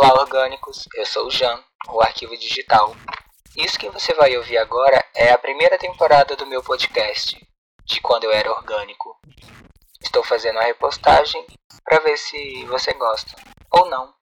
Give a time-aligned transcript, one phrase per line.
[0.00, 0.88] Olá, orgânicos!
[0.94, 2.94] Eu sou o Jan, o Arquivo Digital.
[3.56, 7.36] Isso que você vai ouvir agora é a primeira temporada do meu podcast,
[7.84, 9.16] de quando eu era orgânico.
[10.00, 11.44] Estou fazendo a repostagem
[11.84, 13.34] para ver se você gosta
[13.72, 14.14] ou não.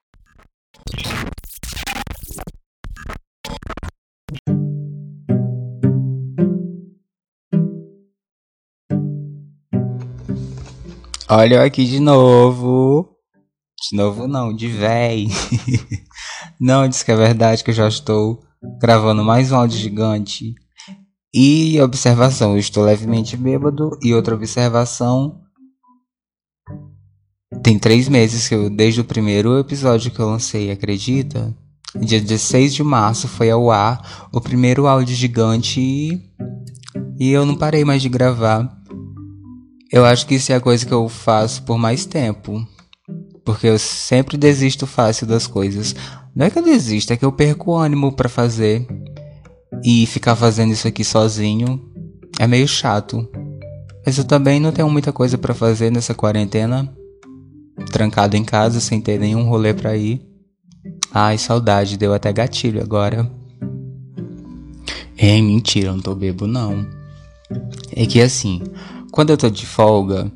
[11.29, 13.16] Olha aqui de novo.
[13.79, 15.27] De novo não, de véi.
[16.59, 18.43] não, diz que é verdade que eu já estou
[18.81, 20.55] gravando mais um áudio gigante.
[21.33, 23.91] E observação, eu estou levemente bêbado.
[24.01, 25.41] E outra observação.
[27.61, 31.55] Tem três meses que eu, desde o primeiro episódio que eu lancei, acredita?
[31.95, 36.21] Dia 16 de março foi ao ar o primeiro áudio gigante e,
[37.19, 38.75] e eu não parei mais de gravar.
[39.91, 42.67] Eu acho que isso é a coisa que eu faço por mais tempo.
[43.47, 45.95] Porque eu sempre desisto fácil das coisas.
[46.35, 48.85] Não é que eu desisto, é que eu perco o ânimo para fazer.
[49.81, 51.81] E ficar fazendo isso aqui sozinho
[52.37, 53.25] é meio chato.
[54.05, 56.93] Mas eu também não tenho muita coisa para fazer nessa quarentena.
[57.89, 60.21] Trancado em casa sem ter nenhum rolê pra ir.
[61.13, 63.31] Ai, saudade, deu até gatilho agora.
[65.17, 66.85] É mentira, eu não tô bebo não.
[67.95, 68.61] É que assim,
[69.09, 70.29] quando eu tô de folga,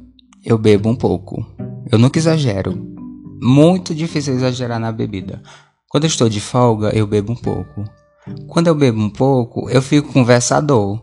[0.46, 1.46] eu bebo um pouco.
[1.92, 2.91] Eu nunca exagero
[3.42, 5.42] muito difícil exagerar na bebida.
[5.90, 7.84] Quando eu estou de folga, eu bebo um pouco.
[8.48, 11.02] Quando eu bebo um pouco, eu fico conversador.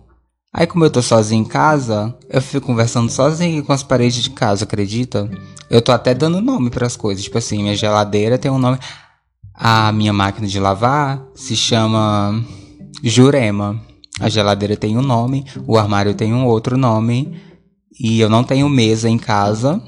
[0.54, 4.30] Aí, como eu tô sozinho em casa, eu fico conversando sozinho com as paredes de
[4.30, 5.28] casa, acredita?
[5.68, 7.24] Eu tô até dando nome para as coisas.
[7.24, 8.78] Tipo assim, minha geladeira tem um nome.
[9.52, 12.42] A minha máquina de lavar se chama
[13.02, 13.78] Jurema.
[14.20, 17.36] A geladeira tem um nome, o armário tem um outro nome.
[18.00, 19.82] E eu não tenho mesa em casa.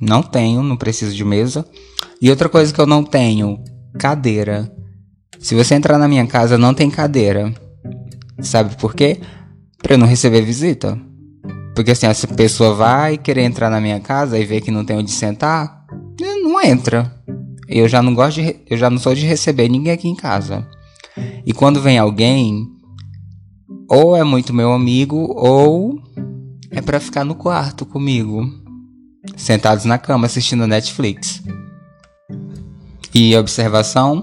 [0.00, 1.64] Não tenho, não preciso de mesa.
[2.20, 3.58] E outra coisa que eu não tenho,
[3.98, 4.72] cadeira.
[5.38, 7.52] Se você entrar na minha casa, não tem cadeira.
[8.40, 9.20] Sabe por quê?
[9.82, 10.98] Pra eu não receber visita.
[11.74, 14.96] Porque assim, essa pessoa vai querer entrar na minha casa e ver que não tem
[14.96, 15.84] onde sentar,
[16.42, 17.14] não entra.
[17.68, 20.66] Eu já não gosto de, eu já não sou de receber ninguém aqui em casa.
[21.46, 22.66] E quando vem alguém,
[23.88, 26.00] ou é muito meu amigo, ou
[26.70, 28.67] é para ficar no quarto comigo
[29.36, 31.42] sentados na cama assistindo Netflix.
[33.14, 34.22] E observação,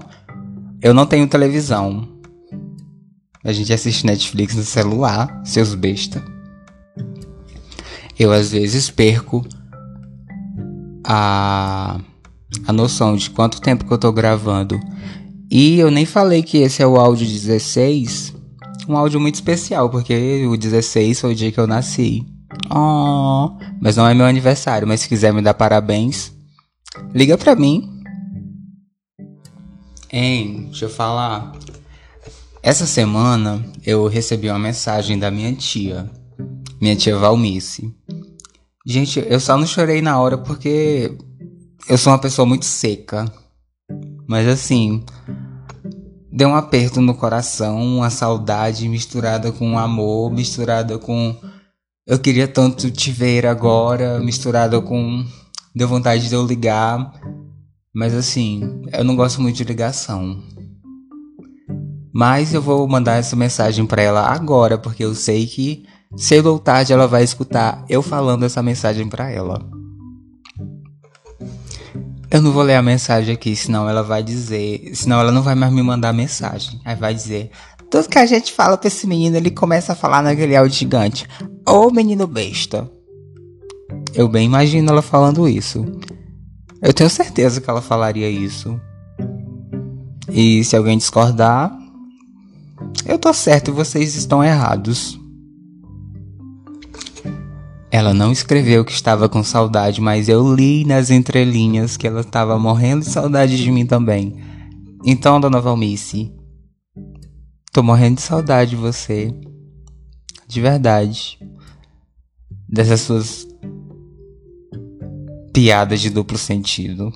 [0.82, 2.08] eu não tenho televisão.
[3.44, 6.22] A gente assiste Netflix no celular, seus besta.
[8.18, 9.46] Eu às vezes perco
[11.04, 12.00] a
[12.66, 14.78] a noção de quanto tempo que eu tô gravando.
[15.50, 18.34] E eu nem falei que esse é o áudio 16,
[18.88, 22.24] um áudio muito especial, porque o 16 foi o dia que eu nasci.
[22.70, 26.32] Oh, mas não é meu aniversário, mas se quiser me dar parabéns,
[27.14, 28.02] liga pra mim.
[30.12, 31.52] Hein, deixa eu falar.
[32.62, 36.10] Essa semana eu recebi uma mensagem da minha tia,
[36.80, 37.94] minha tia Valmice.
[38.84, 41.16] Gente, eu só não chorei na hora porque
[41.88, 43.30] eu sou uma pessoa muito seca.
[44.28, 45.04] Mas assim,
[46.32, 51.36] deu um aperto no coração, uma saudade misturada com amor, misturada com
[52.06, 55.24] eu queria tanto te ver agora, misturado com.
[55.74, 57.12] Deu vontade de eu ligar.
[57.92, 60.40] Mas assim, eu não gosto muito de ligação.
[62.14, 65.84] Mas eu vou mandar essa mensagem para ela agora, porque eu sei que
[66.16, 69.68] cedo ou tarde ela vai escutar eu falando essa mensagem para ela.
[72.30, 74.94] Eu não vou ler a mensagem aqui, senão ela vai dizer.
[74.94, 76.80] Senão ela não vai mais me mandar mensagem.
[76.84, 77.50] Aí vai dizer:
[77.90, 81.26] tudo que a gente fala pra esse menino, ele começa a falar naquele áudio gigante.
[81.66, 82.90] Ô menino besta.
[84.14, 85.84] Eu bem imagino ela falando isso.
[86.82, 88.80] Eu tenho certeza que ela falaria isso.
[90.28, 91.76] E se alguém discordar,
[93.06, 95.18] eu tô certo e vocês estão errados.
[97.90, 102.58] Ela não escreveu que estava com saudade, mas eu li nas entrelinhas que ela estava
[102.58, 104.36] morrendo de saudade de mim também.
[105.04, 106.32] Então, dona Valmice,
[107.76, 109.30] Tô morrendo de saudade de você.
[110.48, 111.38] De verdade.
[112.66, 113.46] Dessas suas
[115.52, 117.12] piadas de duplo sentido.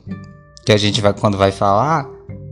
[0.66, 2.06] Que a gente vai, quando vai falar,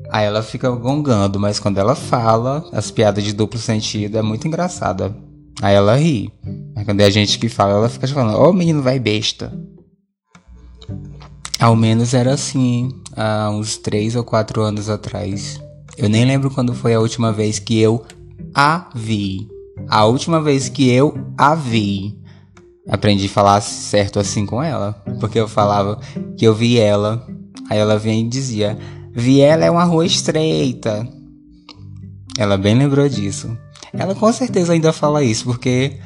[0.09, 4.49] aí ela fica gongando, mas quando ela fala, as piadas de duplo sentido é muito
[4.49, 5.15] engraçada.
[5.61, 6.33] Aí ela ri.
[6.75, 9.53] Mas quando é a gente que fala, ela fica falando, ô oh, menino vai besta.
[11.61, 15.61] Ao menos era assim, há uns 3 ou 4 anos atrás.
[15.99, 18.05] Eu nem lembro quando foi a última vez que eu
[18.55, 19.49] a vi.
[19.89, 22.17] A última vez que eu a vi.
[22.89, 24.93] Aprendi a falar certo assim com ela.
[25.19, 25.99] Porque eu falava
[26.37, 27.27] que eu vi ela.
[27.69, 28.79] Aí ela vinha e dizia:
[29.13, 31.07] Viela é uma rua estreita.
[32.39, 33.59] Ela bem lembrou disso.
[33.93, 35.99] Ela com certeza ainda fala isso, porque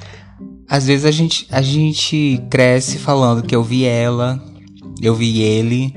[0.66, 4.42] às vezes a gente, a gente cresce falando que eu vi ela,
[5.02, 5.94] eu vi ele,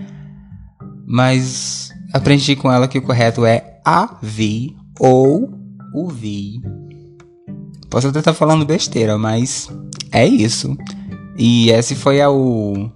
[1.07, 5.53] mas aprendi com ela que o correto é a vi ou
[5.93, 6.59] o vi.
[7.89, 9.69] Posso até estar tá falando besteira, mas
[10.11, 10.75] é isso.
[11.37, 12.89] E esse foi o,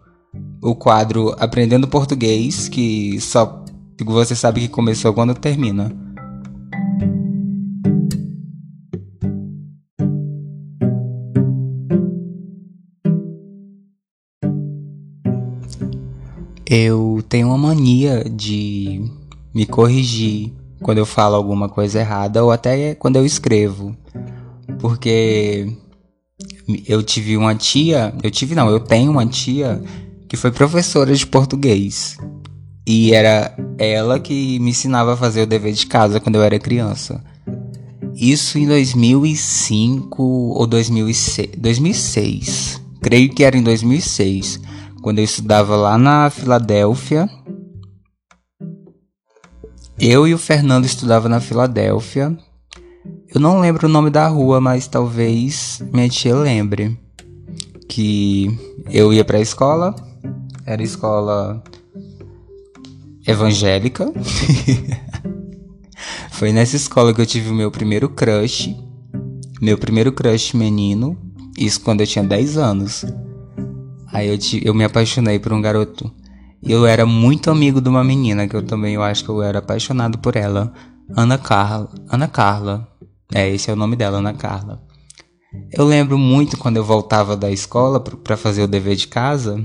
[0.61, 3.63] o quadro Aprendendo Português, que só
[4.03, 5.95] você sabe que começou quando termina.
[16.65, 19.03] Eu tenho uma mania de
[19.53, 23.95] me corrigir quando eu falo alguma coisa errada ou até quando eu escrevo.
[24.79, 25.71] Porque
[26.87, 29.81] eu tive uma tia, eu tive não, eu tenho uma tia
[30.27, 32.17] que foi professora de português.
[32.87, 36.57] E era ela que me ensinava a fazer o dever de casa quando eu era
[36.59, 37.23] criança.
[38.15, 42.81] Isso em 2005 ou 2006, 2006.
[43.01, 44.59] Creio que era em 2006
[45.01, 47.29] quando eu estudava lá na Filadélfia.
[49.99, 52.37] Eu e o Fernando estudava na Filadélfia.
[53.33, 56.97] Eu não lembro o nome da rua, mas talvez minha tia lembre.
[57.87, 58.57] Que
[58.89, 59.95] eu ia para a escola,
[60.65, 61.61] era escola
[63.25, 64.11] evangélica.
[66.31, 68.73] Foi nessa escola que eu tive o meu primeiro crush.
[69.61, 71.17] Meu primeiro crush menino.
[71.57, 73.05] Isso quando eu tinha 10 anos.
[74.07, 76.11] Aí eu, te, eu me apaixonei por um garoto.
[76.61, 79.59] Eu era muito amigo de uma menina que eu também eu acho que eu era
[79.59, 80.73] apaixonado por ela.
[81.15, 81.89] Ana Carla.
[82.09, 82.87] Ana Carla.
[83.33, 84.81] É, esse é o nome dela, Ana Carla.
[85.71, 89.63] Eu lembro muito quando eu voltava da escola para fazer o dever de casa,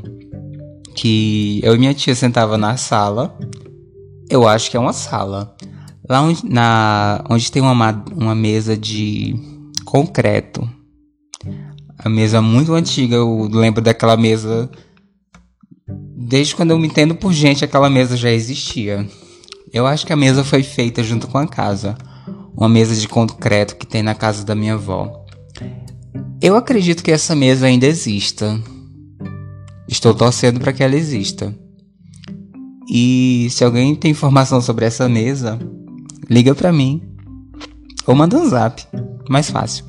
[0.94, 3.36] que eu e minha tia sentava na sala.
[4.30, 5.54] Eu acho que é uma sala.
[6.08, 9.34] Lá onde, na, onde tem uma, uma mesa de
[9.84, 10.68] concreto
[11.98, 14.70] a mesa muito antiga, eu lembro daquela mesa.
[16.16, 19.06] Desde quando eu me entendo por gente, aquela mesa já existia.
[19.72, 21.96] Eu acho que a mesa foi feita junto com a casa.
[22.56, 25.24] Uma mesa de concreto que tem na casa da minha avó.
[26.40, 28.60] Eu acredito que essa mesa ainda exista.
[29.88, 31.52] Estou torcendo para que ela exista.
[32.88, 35.58] E se alguém tem informação sobre essa mesa,
[36.30, 37.02] liga para mim.
[38.06, 38.86] Ou manda um zap.
[39.28, 39.84] Mais fácil.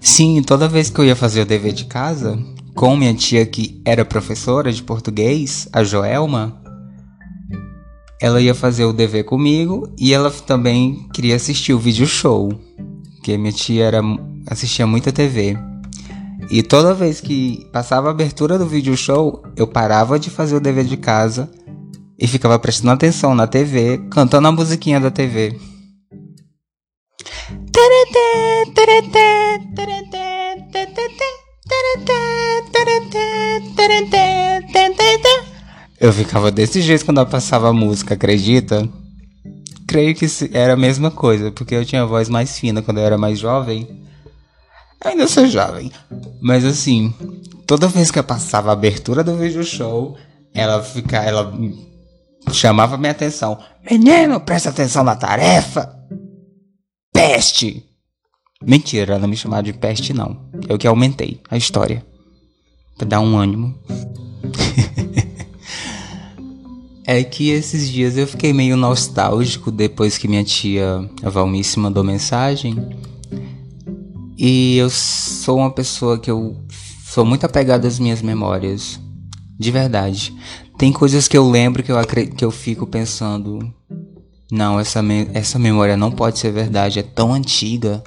[0.00, 2.36] Sim, toda vez que eu ia fazer o dever de casa,
[2.74, 6.60] com minha tia que era professora de português, a Joelma,
[8.20, 12.52] ela ia fazer o dever comigo e ela também queria assistir o vídeo show,
[13.14, 14.00] porque minha tia era,
[14.46, 15.56] assistia muita TV.
[16.50, 20.60] E toda vez que passava a abertura do vídeo show, eu parava de fazer o
[20.60, 21.50] dever de casa
[22.18, 25.58] e ficava prestando atenção na TV, cantando a musiquinha da TV.
[36.02, 38.88] Eu ficava desse jeito quando eu passava a música, acredita?
[39.86, 43.04] Creio que era a mesma coisa, porque eu tinha a voz mais fina quando eu
[43.04, 44.02] era mais jovem.
[45.04, 45.92] Ainda sou jovem.
[46.40, 47.14] Mas assim,
[47.66, 50.16] toda vez que eu passava a abertura do vídeo show,
[50.52, 51.52] ela ficava, ela
[52.50, 53.58] chamava minha atenção.
[53.88, 55.94] Menino, presta atenção na tarefa.
[57.12, 57.91] Peste!
[58.66, 60.40] Mentira, não me chamava de peste, não.
[60.68, 62.04] Eu que aumentei a história.
[62.96, 63.74] Pra dar um ânimo.
[67.06, 72.04] é que esses dias eu fiquei meio nostálgico depois que minha tia, a Valmice, mandou
[72.04, 72.76] mensagem.
[74.38, 76.56] E eu sou uma pessoa que eu
[77.04, 79.00] sou muito apegada às minhas memórias.
[79.58, 80.34] De verdade.
[80.78, 81.96] Tem coisas que eu lembro que eu,
[82.36, 83.72] que eu fico pensando.
[84.50, 86.98] Não, essa, me essa memória não pode ser verdade.
[86.98, 88.02] É tão antiga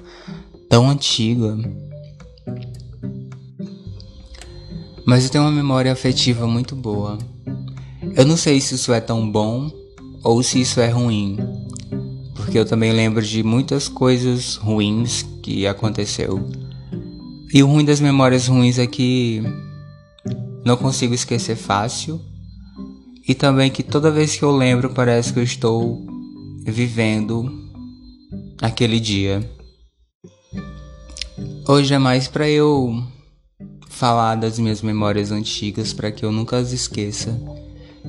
[0.76, 1.58] tão antiga.
[5.06, 7.18] Mas eu tenho uma memória afetiva muito boa.
[8.14, 9.72] Eu não sei se isso é tão bom
[10.22, 11.38] ou se isso é ruim,
[12.34, 16.46] porque eu também lembro de muitas coisas ruins que aconteceu.
[17.54, 19.42] E o ruim das memórias ruins é que
[20.66, 22.20] não consigo esquecer fácil.
[23.26, 26.06] E também que toda vez que eu lembro parece que eu estou
[26.66, 27.50] vivendo
[28.62, 29.55] aquele dia.
[31.68, 33.04] Hoje é mais para eu
[33.90, 37.36] falar das minhas memórias antigas para que eu nunca as esqueça.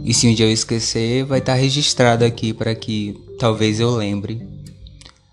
[0.05, 3.97] E se um dia eu esquecer, vai estar tá registrado aqui para que talvez eu
[3.97, 4.47] lembre.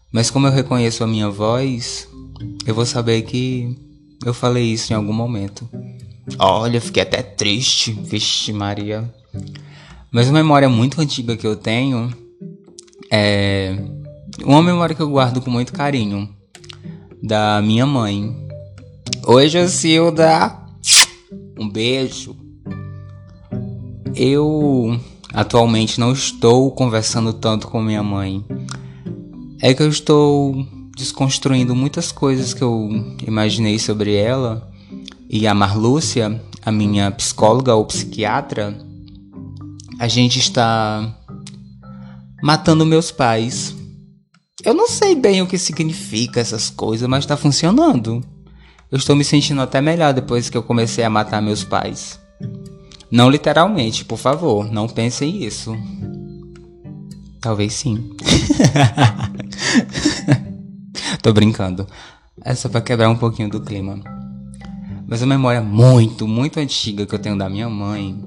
[0.10, 2.08] Mas como eu reconheço a minha voz,
[2.65, 3.77] eu vou saber que
[4.25, 5.70] eu falei isso em algum momento.
[6.39, 9.13] Olha, fiquei até triste, vixe Maria.
[10.10, 12.10] Mas uma memória muito antiga que eu tenho
[13.12, 13.77] é
[14.46, 16.33] uma memória que eu guardo com muito carinho
[17.24, 18.36] da minha mãe.
[19.25, 20.58] Oi, Jocilda!
[21.58, 22.36] Um beijo.
[24.13, 25.00] Eu
[25.34, 28.44] atualmente não estou conversando tanto com minha mãe.
[29.62, 32.89] É que eu estou desconstruindo muitas coisas que eu
[33.25, 34.70] imaginei sobre ela.
[35.30, 38.77] E a Marlúcia, a minha psicóloga ou psiquiatra,
[39.98, 41.18] a gente está
[42.42, 43.74] matando meus pais.
[44.63, 48.24] Eu não sei bem o que significa essas coisas, mas está funcionando.
[48.89, 52.20] Eu estou me sentindo até melhor depois que eu comecei a matar meus pais.
[53.12, 55.75] Não literalmente, por favor, não pensem isso.
[57.41, 58.15] Talvez sim.
[61.22, 61.86] Tô brincando.
[62.43, 64.00] É só pra quebrar um pouquinho do clima.
[65.05, 68.17] Mas uma memória muito, muito antiga que eu tenho da minha mãe.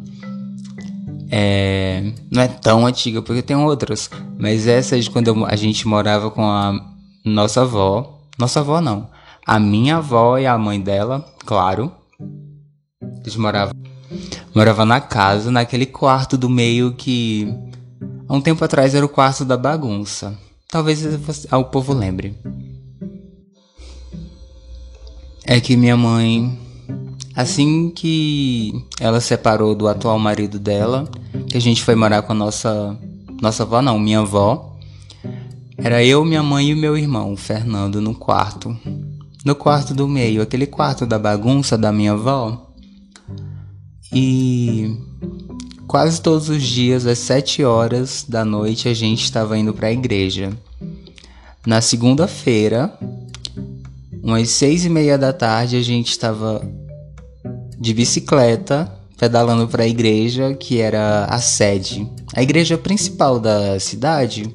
[1.30, 2.12] É...
[2.30, 4.10] Não é tão antiga, porque tem outras.
[4.38, 6.78] Mas essa é de quando a gente morava com a
[7.24, 8.20] nossa avó.
[8.38, 9.08] Nossa avó não.
[9.46, 11.92] A minha avó e a mãe dela, claro.
[13.20, 13.74] Eles moravam,
[14.54, 17.52] morava na casa, naquele quarto do meio que
[18.28, 20.36] há um tempo atrás era o quarto da bagunça.
[20.68, 21.04] Talvez
[21.52, 22.36] o povo lembre.
[25.44, 26.58] É que minha mãe,
[27.36, 31.06] assim que ela separou do atual marido dela,
[31.46, 32.98] que a gente foi morar com a nossa
[33.40, 34.78] nossa avó, não, minha avó,
[35.76, 38.74] era eu, minha mãe e meu irmão, Fernando, no quarto.
[39.44, 42.72] No quarto do meio, aquele quarto da bagunça da minha avó.
[44.10, 44.96] E
[45.86, 49.92] quase todos os dias, às sete horas da noite, a gente estava indo para a
[49.92, 50.50] igreja.
[51.66, 52.98] Na segunda-feira,
[54.22, 56.66] umas seis e meia da tarde, a gente estava
[57.78, 64.54] de bicicleta pedalando para a igreja que era a sede, a igreja principal da cidade,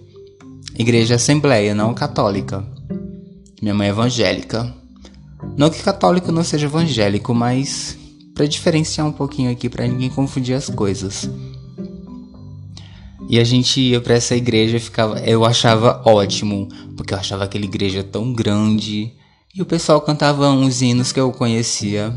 [0.78, 2.64] igreja assembleia, não católica.
[3.62, 4.74] Minha mãe é evangélica.
[5.58, 7.98] Não que católico não seja evangélico, mas
[8.34, 11.30] para diferenciar um pouquinho aqui para ninguém confundir as coisas.
[13.30, 17.66] E a gente ia para essa igreja, ficava, eu achava ótimo, porque eu achava aquela
[17.66, 19.14] igreja tão grande
[19.56, 22.14] e o pessoal cantava uns hinos que eu conhecia.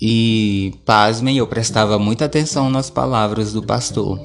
[0.00, 4.20] E, pasmem, eu prestava muita atenção nas palavras do pastor.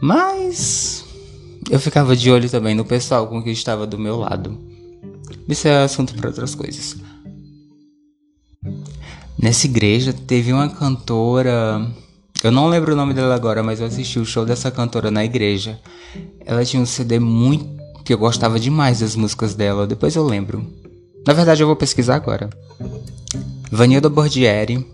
[0.00, 1.04] Mas
[1.70, 4.58] eu ficava de olho também no pessoal com que estava do meu lado.
[5.48, 6.96] Isso é assunto para outras coisas.
[9.40, 11.86] Nessa igreja teve uma cantora.
[12.42, 15.24] Eu não lembro o nome dela agora, mas eu assisti o show dessa cantora na
[15.24, 15.78] igreja.
[16.44, 17.78] Ela tinha um CD muito.
[18.04, 19.86] que eu gostava demais das músicas dela.
[19.86, 20.66] Depois eu lembro.
[21.26, 22.50] Na verdade, eu vou pesquisar agora.
[23.70, 24.86] Vanilda Bordieri.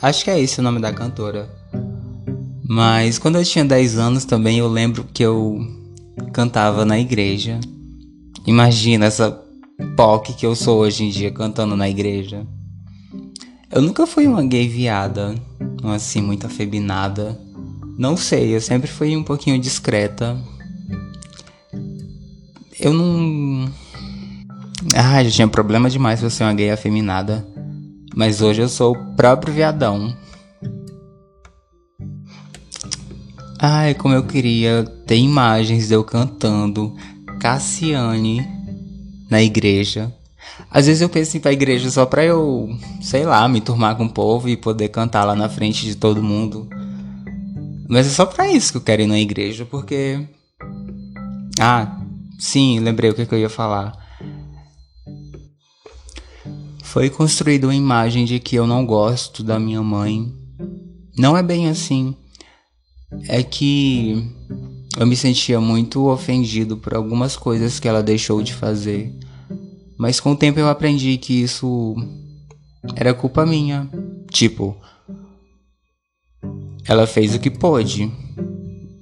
[0.00, 1.48] Acho que é esse o nome da cantora.
[2.68, 5.58] Mas quando eu tinha 10 anos também eu lembro que eu
[6.32, 7.58] cantava na igreja.
[8.46, 9.30] Imagina essa
[9.96, 12.46] POC que eu sou hoje em dia cantando na igreja.
[13.70, 15.34] Eu nunca fui uma gay viada,
[15.84, 17.38] assim, muito afeminada.
[17.98, 20.38] Não sei, eu sempre fui um pouquinho discreta.
[22.78, 23.70] Eu não.
[24.94, 27.46] Ah, já tinha problema demais pra ser uma gay afeminada.
[28.14, 30.16] Mas hoje eu sou o próprio viadão.
[33.60, 36.94] Ai, como eu queria ter imagens de eu cantando
[37.40, 38.46] Cassiane
[39.30, 40.12] na igreja.
[40.70, 42.68] Às vezes eu penso em ir pra igreja só pra eu,
[43.00, 46.22] sei lá, me turmar com o povo e poder cantar lá na frente de todo
[46.22, 46.68] mundo.
[47.88, 50.26] Mas é só pra isso que eu quero ir na igreja, porque.
[51.58, 52.00] Ah,
[52.38, 54.07] sim, lembrei o que, que eu ia falar.
[56.88, 60.32] Foi construída uma imagem de que eu não gosto da minha mãe.
[61.18, 62.16] Não é bem assim.
[63.28, 64.24] É que
[64.98, 69.14] eu me sentia muito ofendido por algumas coisas que ela deixou de fazer.
[69.98, 71.94] Mas com o tempo eu aprendi que isso
[72.96, 73.86] era culpa minha.
[74.30, 74.74] Tipo,
[76.86, 78.10] ela fez o que pôde.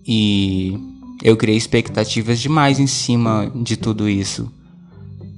[0.05, 0.77] E
[1.23, 4.51] eu criei expectativas demais em cima de tudo isso.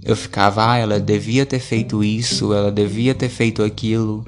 [0.09, 4.25] Eu ficava, ah, ela devia ter feito isso, ela devia ter feito aquilo.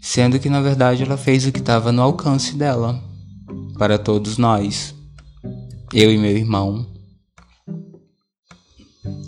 [0.00, 3.02] Sendo que na verdade ela fez o que estava no alcance dela.
[3.76, 4.94] Para todos nós.
[5.92, 6.86] Eu e meu irmão.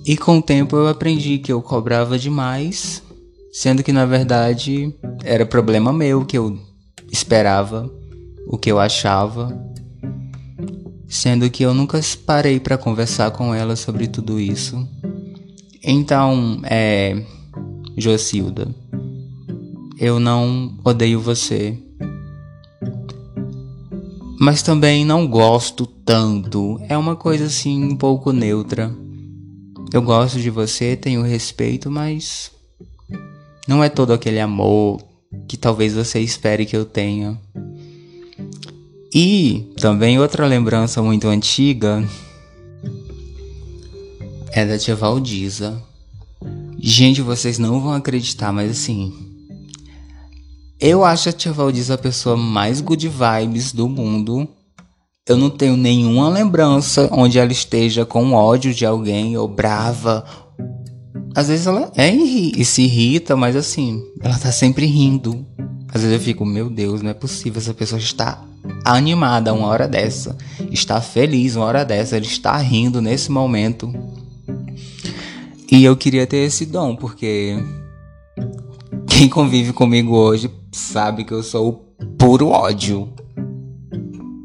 [0.07, 3.03] E com o tempo eu aprendi que eu cobrava demais,
[3.53, 6.57] sendo que na verdade era problema meu que eu
[7.11, 7.91] esperava,
[8.47, 9.61] o que eu achava,
[11.09, 14.89] sendo que eu nunca parei para conversar com ela sobre tudo isso.
[15.91, 17.17] Então, é,
[17.97, 18.69] Jocilda,
[19.99, 21.79] eu não odeio você.
[24.39, 26.79] mas também não gosto tanto.
[26.91, 28.95] É uma coisa assim um pouco neutra.
[29.93, 32.53] Eu gosto de você, tenho respeito, mas
[33.67, 35.01] não é todo aquele amor
[35.49, 37.41] que talvez você espere que eu tenha.
[39.13, 42.07] E também outra lembrança muito antiga
[44.53, 45.83] é da tia Valdiza.
[46.79, 49.13] Gente, vocês não vão acreditar, mas assim.
[50.81, 54.49] Eu acho a tia Valdiza a pessoa mais good vibes do mundo.
[55.27, 60.25] Eu não tenho nenhuma lembrança onde ela esteja com ódio de alguém ou brava.
[61.35, 65.45] Às vezes ela é e se irrita, mas assim, ela tá sempre rindo.
[65.93, 68.43] Às vezes eu fico, meu Deus, não é possível, essa pessoa está
[68.85, 70.37] animada uma hora dessa,
[70.71, 73.93] está feliz uma hora dessa, ele está rindo nesse momento.
[75.71, 77.55] E eu queria ter esse dom, porque
[79.07, 81.73] quem convive comigo hoje sabe que eu sou o
[82.17, 83.13] puro ódio.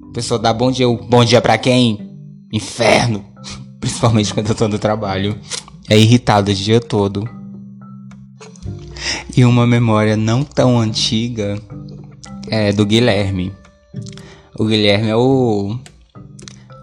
[0.10, 2.12] A pessoa dá bom dia, bom dia para quem?
[2.52, 3.24] Inferno.
[3.80, 5.40] Principalmente quando eu tô no trabalho.
[5.90, 7.24] É irritado o dia todo.
[9.36, 11.58] E uma memória não tão antiga
[12.50, 13.54] é do Guilherme.
[14.60, 15.80] O Guilherme é o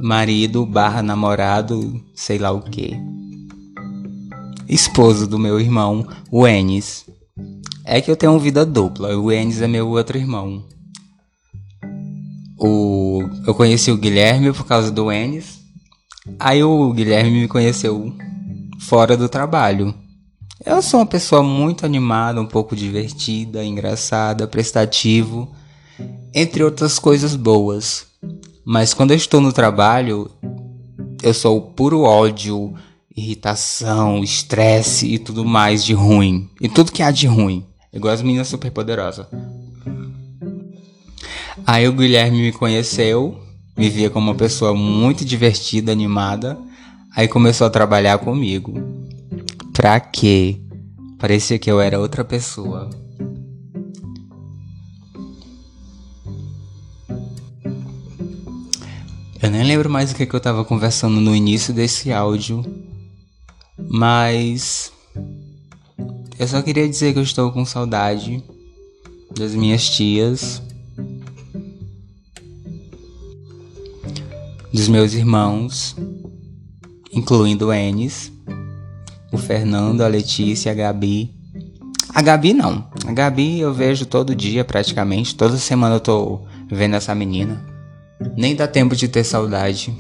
[0.01, 3.20] marido barra namorado, sei lá o que
[4.71, 7.05] esposo do meu irmão, o Enes.
[7.85, 10.65] É que eu tenho vida dupla, o Enes é meu outro irmão.
[12.57, 15.59] O, eu conheci o Guilherme por causa do Enes.
[16.39, 18.15] Aí o Guilherme me conheceu
[18.79, 19.93] fora do trabalho.
[20.65, 25.51] Eu sou uma pessoa muito animada, um pouco divertida, engraçada, prestativo,
[26.35, 28.07] entre outras coisas boas.
[28.65, 30.31] Mas quando eu estou no trabalho,
[31.23, 32.75] eu sou o puro ódio,
[33.21, 36.49] irritação, estresse e tudo mais de ruim.
[36.61, 37.65] E tudo que há de ruim.
[37.93, 39.27] Igual as meninas super poderosas.
[41.67, 43.39] Aí o Guilherme me conheceu,
[43.77, 46.59] me via como uma pessoa muito divertida, animada.
[47.15, 48.75] Aí começou a trabalhar comigo.
[49.73, 50.61] Pra quê?
[51.19, 52.89] Parecia que eu era outra pessoa.
[59.43, 62.63] Eu nem lembro mais o que, que eu tava conversando no início desse áudio.
[63.93, 64.93] Mas
[66.39, 68.41] eu só queria dizer que eu estou com saudade
[69.37, 70.63] das minhas tias,
[74.73, 75.97] dos meus irmãos,
[77.13, 78.31] incluindo o Enes,
[79.33, 81.35] o Fernando, a Letícia, a Gabi.
[82.15, 82.89] A Gabi não.
[83.05, 85.35] A Gabi eu vejo todo dia praticamente.
[85.35, 87.65] Toda semana eu tô vendo essa menina.
[88.37, 89.93] Nem dá tempo de ter saudade.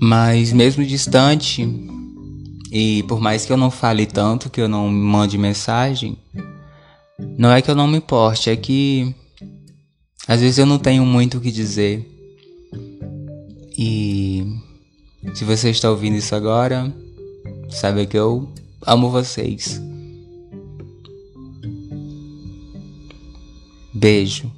[0.00, 1.66] Mas mesmo distante,
[2.70, 6.18] e por mais que eu não fale tanto, que eu não mande mensagem,
[7.38, 9.14] não é que eu não me importe, é que
[10.28, 12.04] às vezes eu não tenho muito o que dizer.
[13.78, 14.44] E
[15.34, 16.92] se você está ouvindo isso agora,
[17.70, 18.48] saiba que eu
[18.84, 19.80] amo vocês.
[23.94, 24.52] Beijo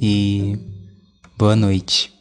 [0.00, 0.56] e
[1.36, 2.19] boa noite.